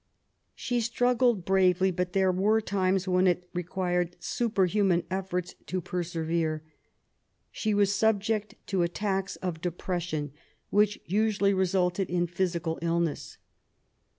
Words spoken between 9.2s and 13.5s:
of depression which usually resulted in physical illness.